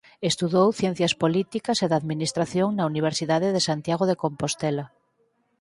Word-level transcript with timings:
Estudou 0.29 0.67
Ciencias 0.81 1.13
Políticas 1.23 1.77
e 1.81 1.85
da 1.91 1.99
Administración 2.01 2.67
na 2.73 2.87
Universidade 2.91 3.47
de 3.55 3.61
Santiago 3.69 4.05
de 4.07 4.19
Compostela. 4.23 4.85